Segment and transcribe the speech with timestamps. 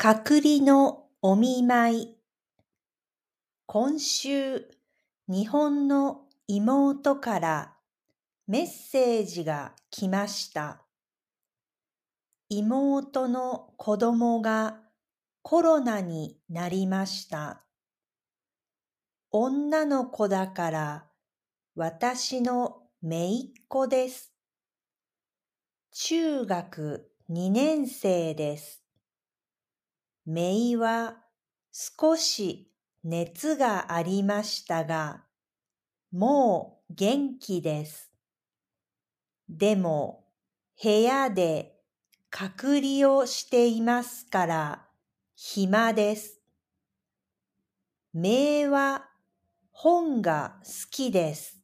[0.00, 2.16] 隔離のお見舞い。
[3.66, 4.70] 今週、
[5.26, 7.74] 日本の妹から
[8.46, 10.82] メッセージが来ました。
[12.48, 14.78] 妹の子供が
[15.42, 17.64] コロナになりました。
[19.32, 21.06] 女の子だから
[21.74, 24.32] 私の姪っ子です。
[25.90, 28.87] 中学2年生です。
[30.30, 31.16] 姪は
[31.72, 32.70] 少し
[33.02, 35.24] 熱がありましたが、
[36.12, 38.10] もう元気です。
[39.48, 40.26] でも
[40.82, 41.78] 部屋で
[42.28, 44.86] 隔離をしていますから
[45.34, 46.42] 暇です。
[48.12, 49.08] 姪は
[49.70, 51.58] 本が好きです。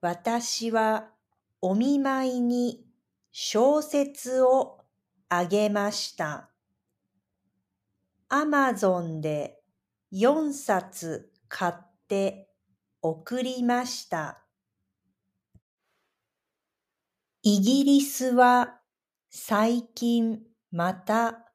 [0.00, 1.10] 私は
[1.60, 2.86] お見舞いに
[3.30, 4.78] 小説を
[5.28, 6.50] あげました。
[8.32, 9.58] アマゾンで
[10.12, 11.72] 4冊買っ
[12.06, 12.48] て
[13.02, 14.46] 送りました。
[17.42, 18.82] イギリスは
[19.30, 21.52] 最近また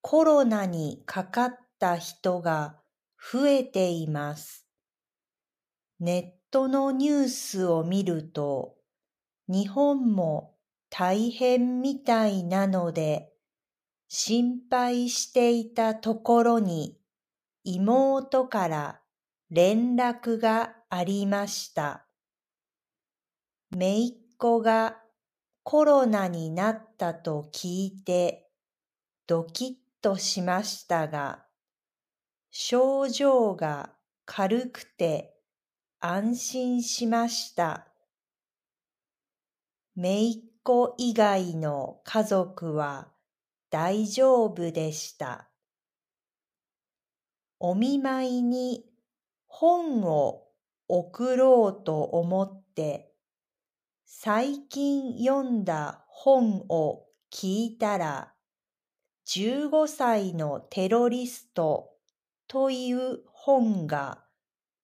[0.00, 2.80] コロナにかかった人が
[3.18, 4.66] 増えています。
[6.00, 8.76] ネットのニュースを見ると
[9.46, 10.54] 日本も
[10.88, 13.33] 大変みたいなので
[14.16, 16.96] 心配していたところに
[17.64, 19.00] 妹から
[19.50, 22.06] 連絡がありました。
[23.76, 24.98] めいっ子が
[25.64, 28.46] コロナになったと聞いて
[29.26, 31.46] ドキッとしましたが、
[32.52, 33.90] 症状が
[34.26, 35.34] 軽くて
[35.98, 37.88] 安心しました。
[39.96, 43.13] めいっ子以外の家族は
[43.74, 45.50] 大丈夫でした。
[47.58, 48.84] お見舞いに
[49.48, 50.44] 本を
[50.86, 53.10] 送ろうと思って
[54.04, 58.34] 最近読んだ本を聞いたら、
[59.26, 61.90] 15歳のテロリスト
[62.46, 64.22] という本が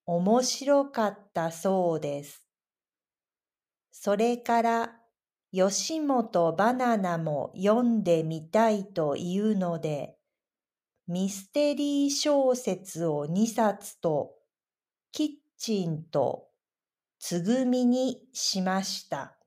[0.05, 2.45] 面白かったそうです。
[3.89, 5.00] それから
[5.53, 10.15] 吉本バナナも読んでみたいというので、
[11.07, 14.31] ミステリー小説を2冊と
[15.11, 16.47] キッチンと
[17.19, 19.40] つぐみにしました。